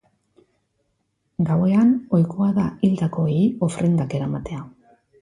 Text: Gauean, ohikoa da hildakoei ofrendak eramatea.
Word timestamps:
Gauean, 1.51 1.93
ohikoa 2.17 2.49
da 2.59 2.67
hildakoei 2.89 3.39
ofrendak 3.71 4.21
eramatea. 4.23 4.69